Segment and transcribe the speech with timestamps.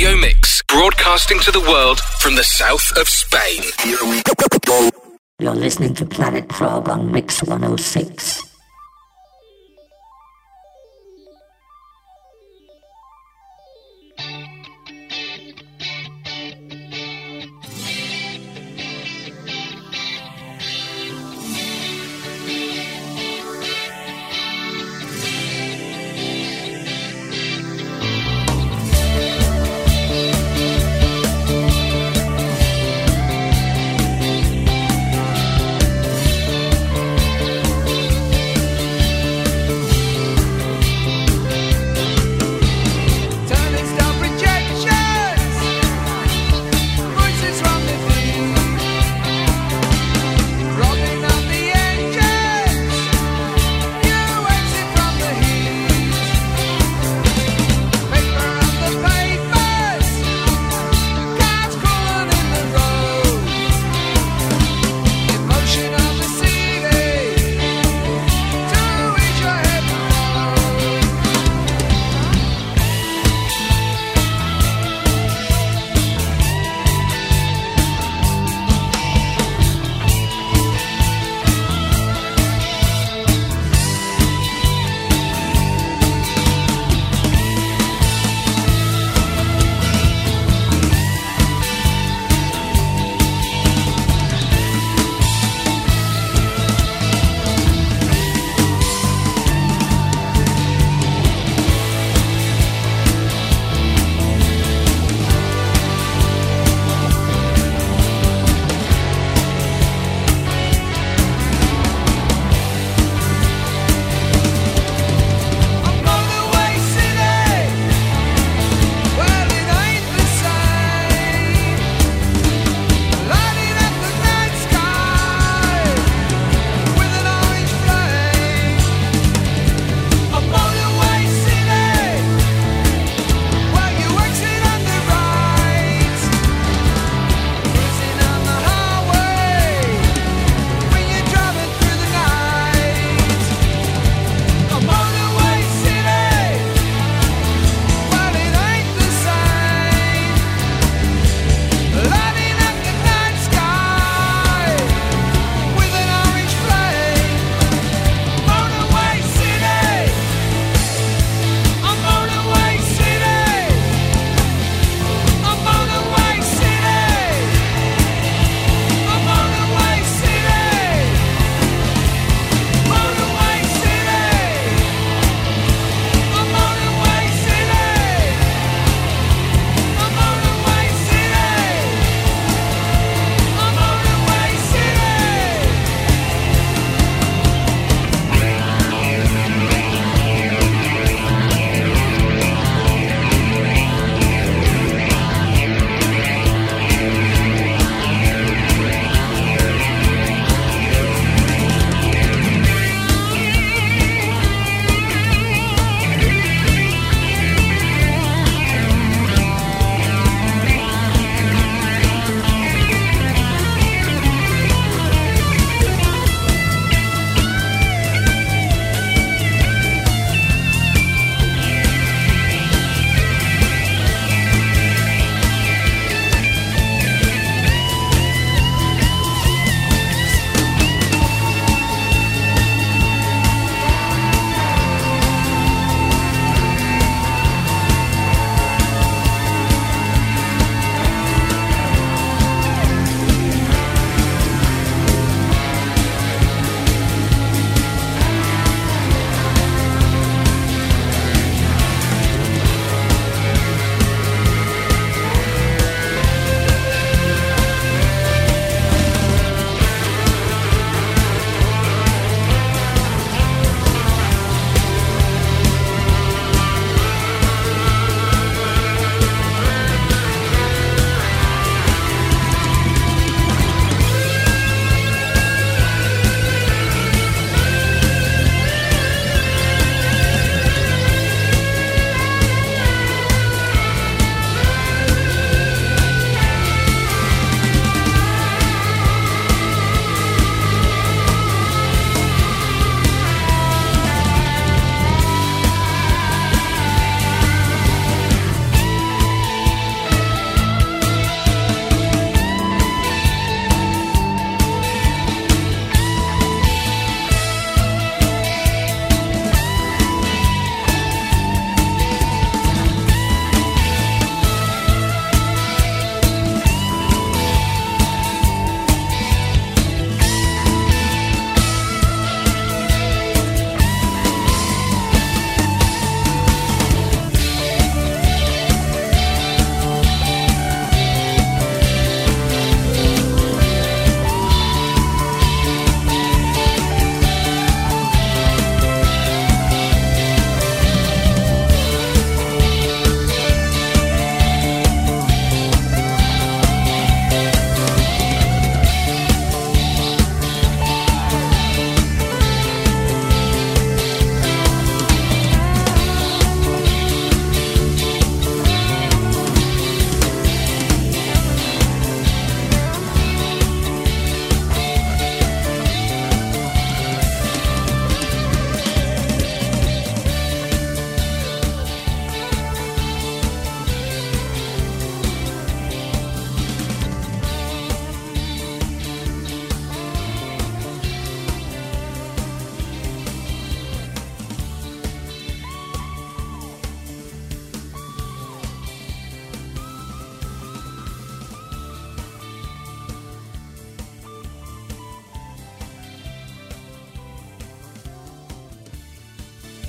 [0.00, 3.62] radio mix, broadcasting to the world from the south of Spain.
[5.38, 8.49] You're listening to Planet Prog on Mix 106.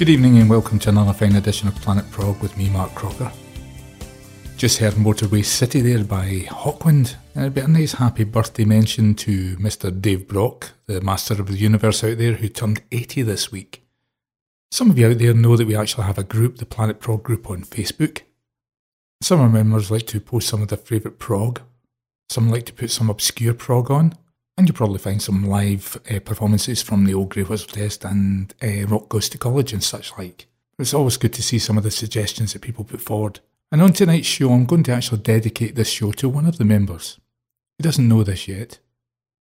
[0.01, 3.31] Good evening and welcome to another fine edition of Planet Prog with me, Mark Crocker.
[4.57, 9.13] Just heard Motorway City there by Hawkwind, and it'd be a nice happy birthday mention
[9.13, 9.92] to Mr.
[10.01, 13.83] Dave Brock, the master of the universe out there, who turned 80 this week.
[14.71, 17.21] Some of you out there know that we actually have a group, the Planet Prog
[17.21, 18.24] group on Facebook.
[19.21, 21.62] Some of our members like to post some of their favourite prog.
[22.27, 24.15] Some like to put some obscure prog on.
[24.61, 28.53] And you'll probably find some live uh, performances from the old Grey Whistle Test and
[28.61, 30.45] uh, Rock Goes to College and such like.
[30.77, 33.39] It's always good to see some of the suggestions that people put forward.
[33.71, 36.63] And on tonight's show, I'm going to actually dedicate this show to one of the
[36.63, 37.19] members.
[37.79, 38.77] He doesn't know this yet.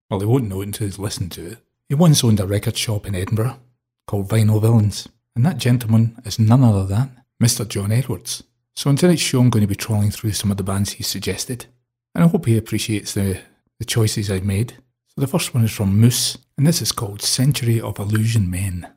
[0.09, 1.57] Well, he won't know it until he's listened to it.
[1.89, 3.59] He once owned a record shop in Edinburgh
[4.07, 7.67] called Vinyl Villains, and that gentleman is none other than Mr.
[7.67, 8.41] John Edwards.
[8.73, 11.03] So on tonight's show, I'm going to be trawling through some of the bands he
[11.03, 11.65] suggested,
[12.15, 13.41] and I hope he appreciates the,
[13.79, 14.75] the choices I've made.
[15.19, 18.87] The first one is from Moose, and this is called Century of Illusion Men.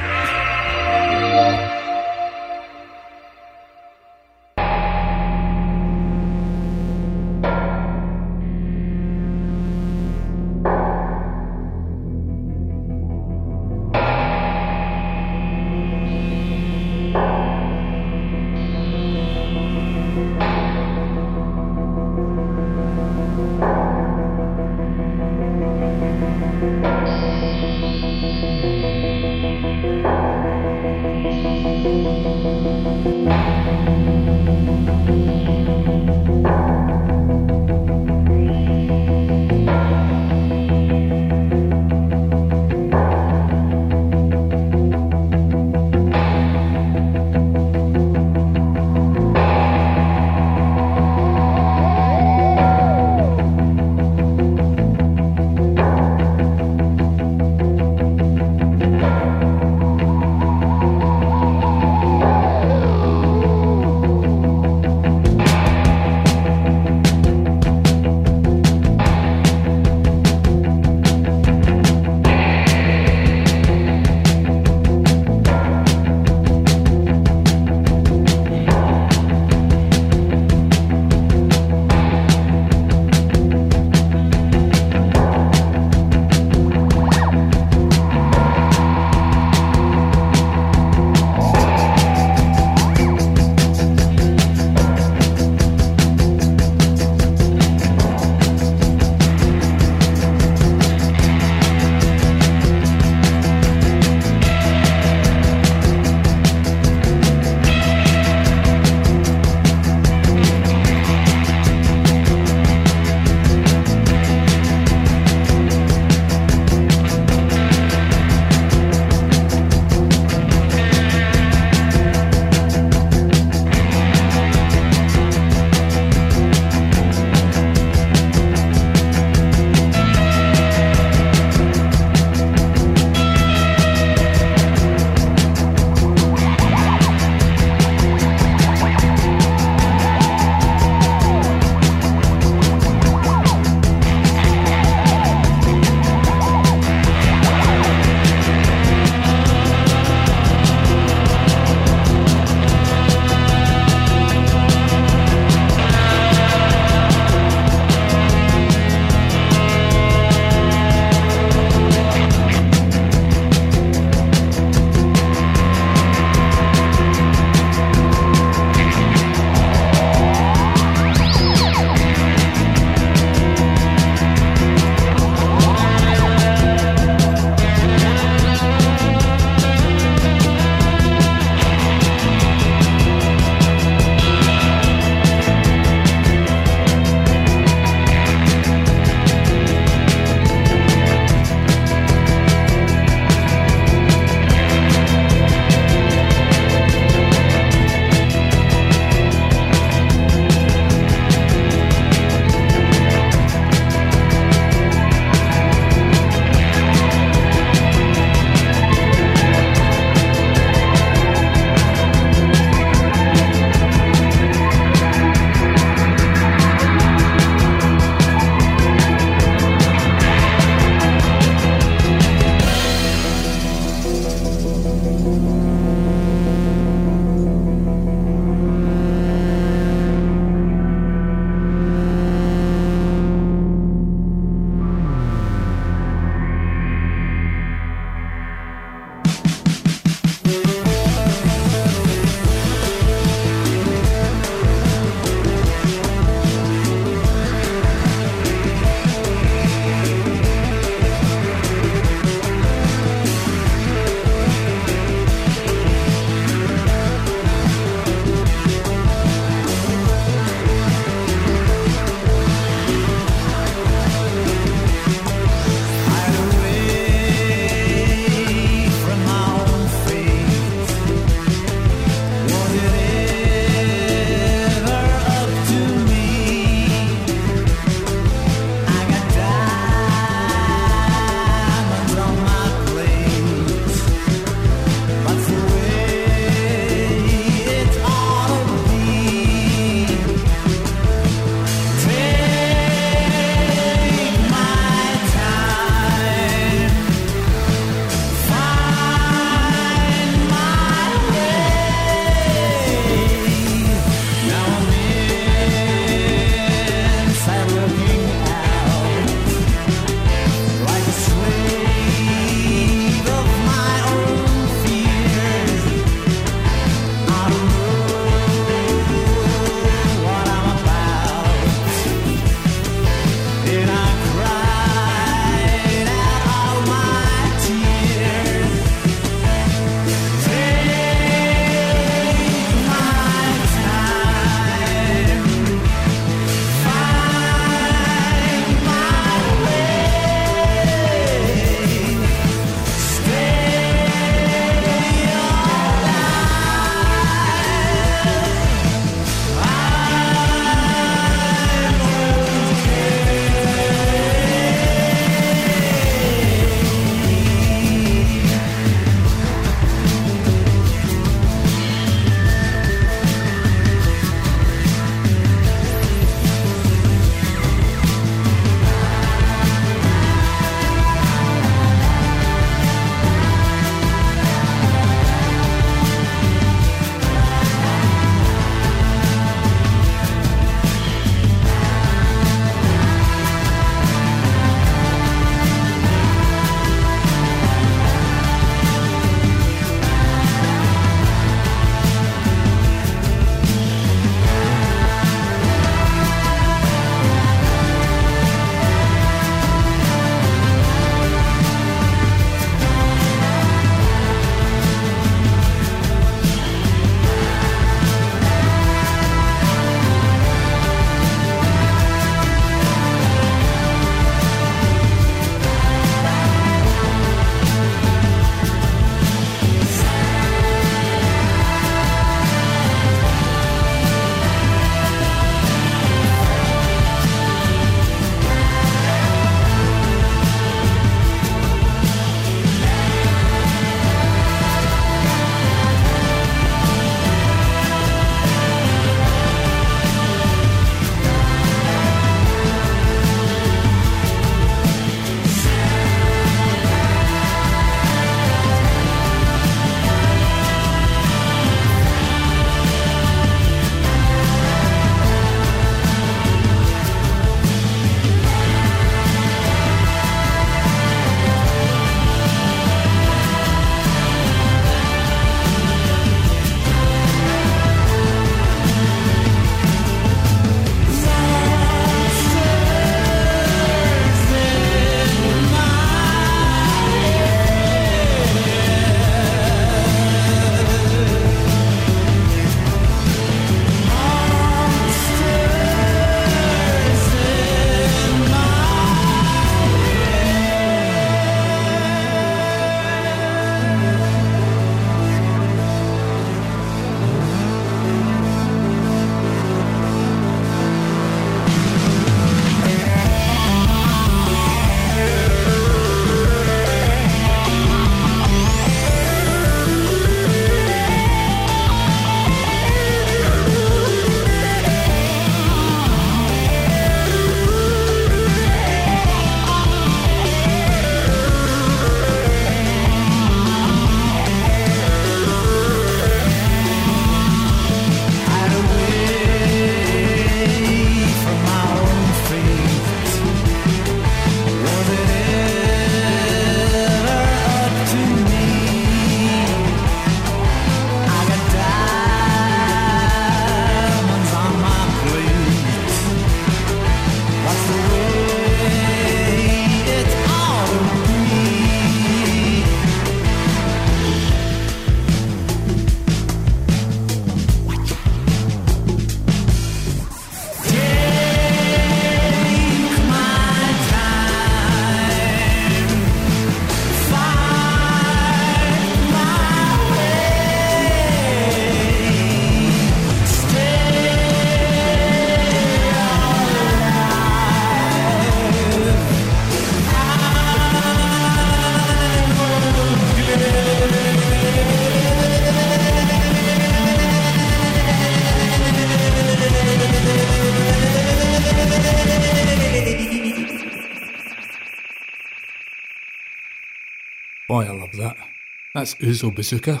[599.04, 600.00] That's Uzo Bazooka.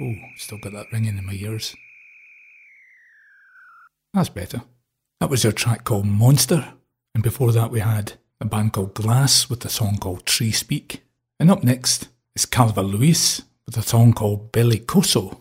[0.00, 1.74] Oh, still got that ringing in my ears.
[4.14, 4.62] That's better.
[5.18, 6.74] That was their track called Monster.
[7.16, 11.02] And before that, we had a band called Glass with a song called Tree Speak.
[11.40, 15.40] And up next is Calva Louise with a song called Bellicoso.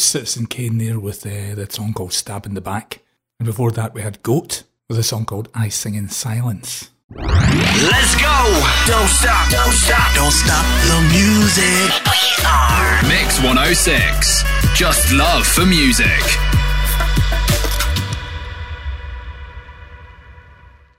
[0.00, 3.00] That was Citizen Kane there with uh, the song called Stab in the Back.
[3.38, 6.88] And before that, we had Goat with a song called I Sing in Silence.
[7.10, 8.62] Let's go!
[8.86, 11.92] Don't stop, don't stop, don't stop the music.
[12.06, 14.42] We are Mix 106.
[14.74, 16.08] Just love for music.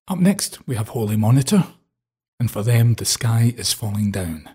[0.08, 1.66] Up next, we have Holy Monitor.
[2.40, 4.48] And for them, the sky is falling down.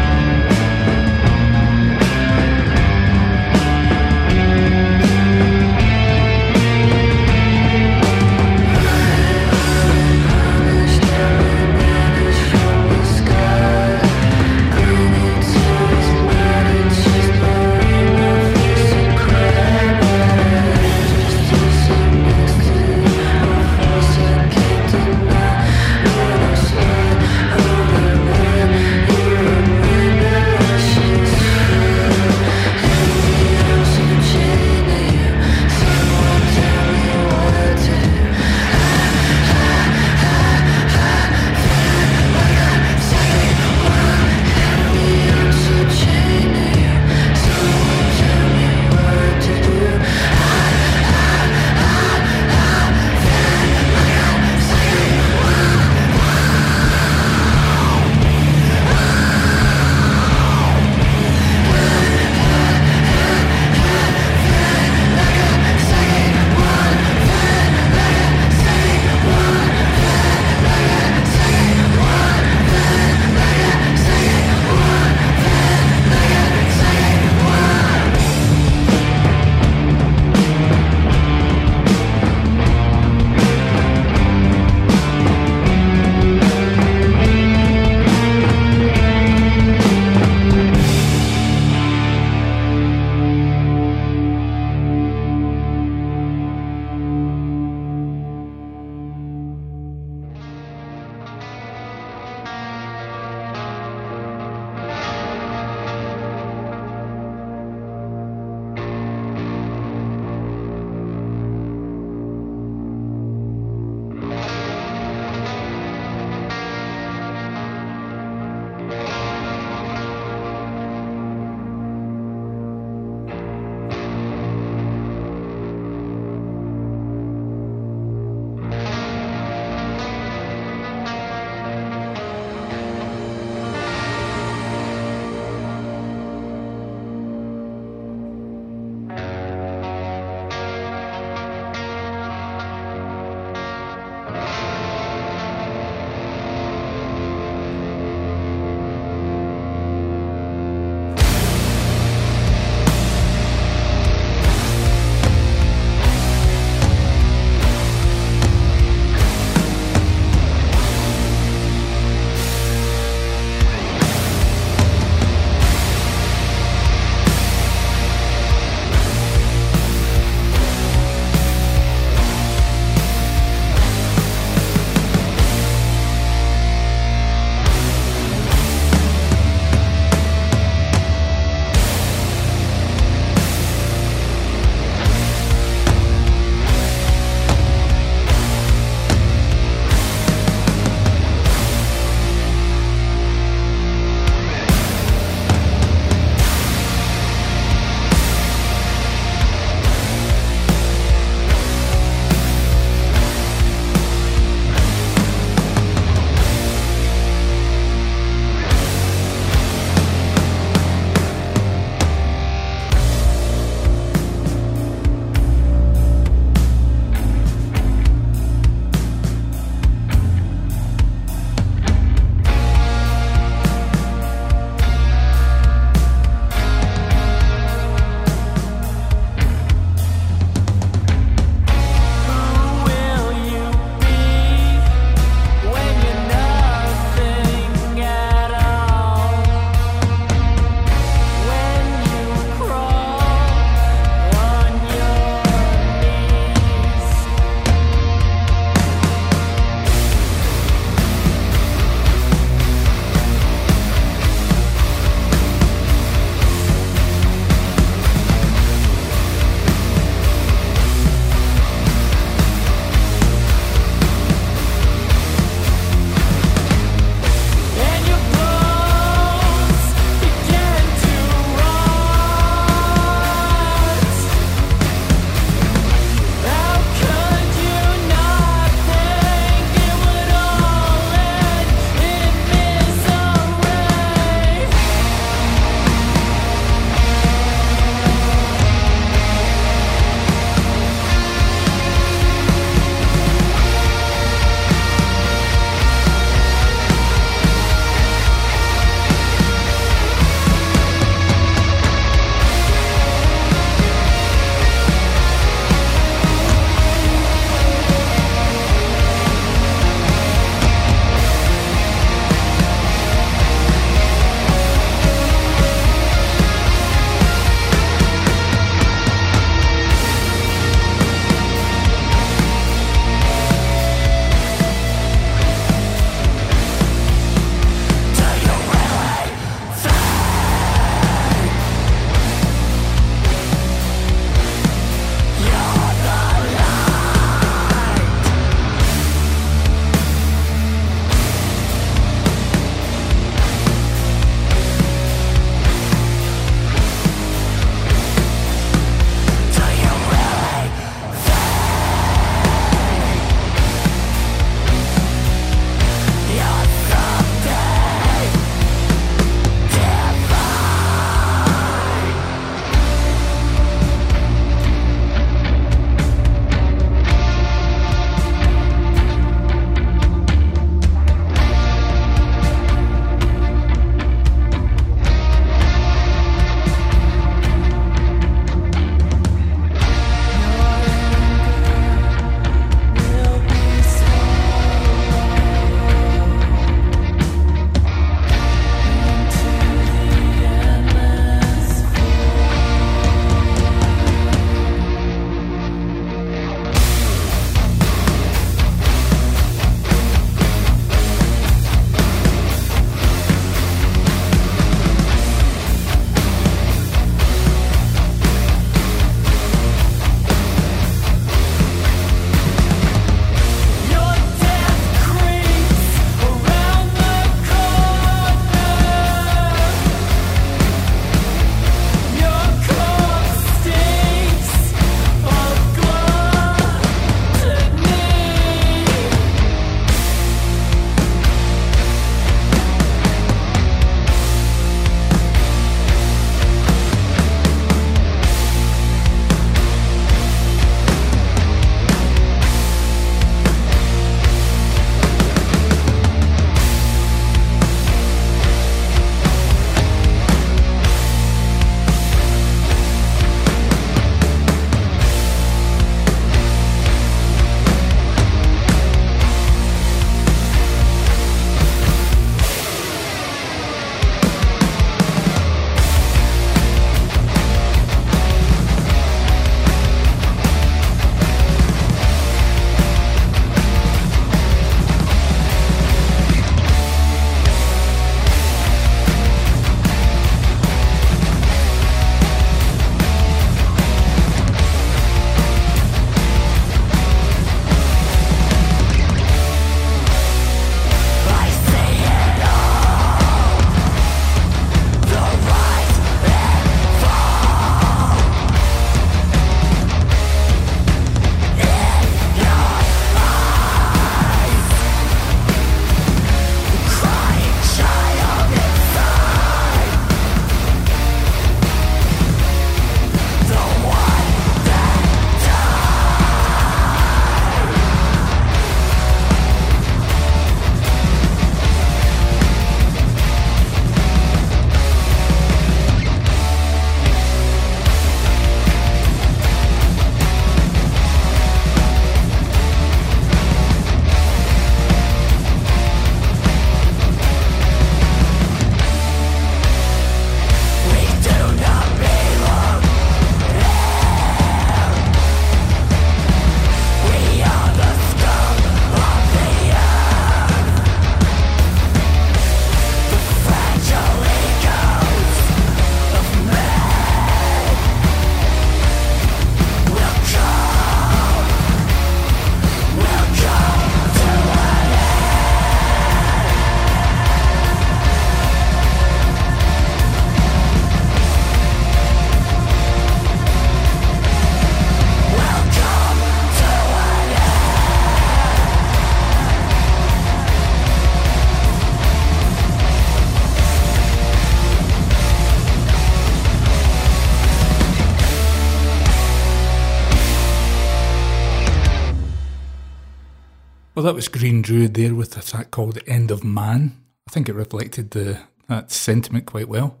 [594.18, 597.00] Was Green Druid there with a track called End of Man.
[597.28, 600.00] I think it reflected the, that sentiment quite well.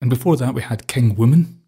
[0.00, 1.60] And before that, we had King Woman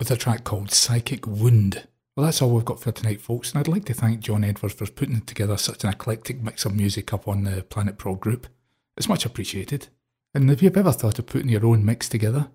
[0.00, 1.86] with a track called Psychic Wound.
[2.16, 4.74] Well, that's all we've got for tonight, folks, and I'd like to thank John Edwards
[4.74, 8.48] for putting together such an eclectic mix of music up on the Planet Prog group.
[8.96, 9.86] It's much appreciated.
[10.34, 12.48] And if you've ever thought of putting your own mix together,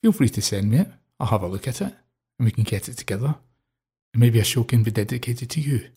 [0.00, 0.88] feel free to send me it.
[1.18, 1.92] I'll have a look at it,
[2.38, 3.34] and we can get it together.
[4.12, 5.88] And maybe a show can be dedicated to you.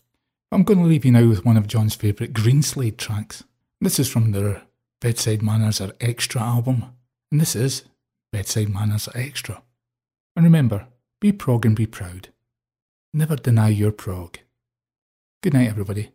[0.50, 3.44] I'm going to leave you now with one of John's favourite Greenslade tracks.
[3.82, 4.62] This is from their
[4.98, 6.86] Bedside Manners Are Extra album,
[7.30, 7.84] and this is
[8.32, 9.62] Bedside Manners Are Extra.
[10.34, 10.86] And remember,
[11.20, 12.28] be prog and be proud.
[13.12, 14.38] Never deny your prog.
[15.42, 16.12] Good night, everybody.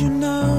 [0.00, 0.55] You know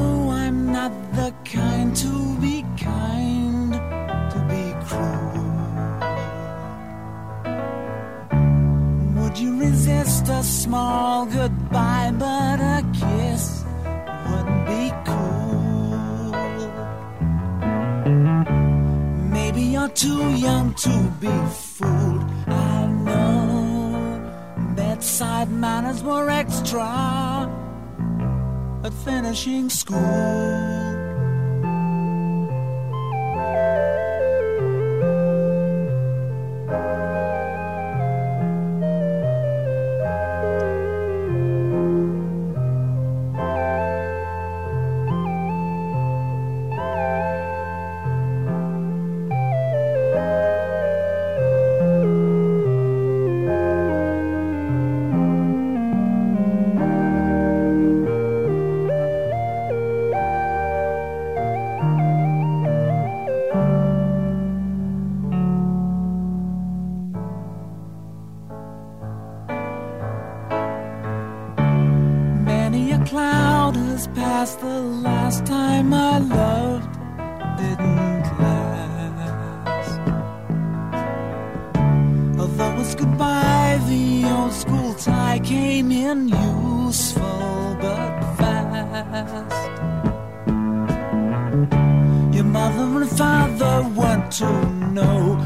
[93.37, 94.49] father want to
[94.95, 95.36] know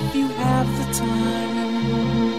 [0.00, 2.37] if you have the time.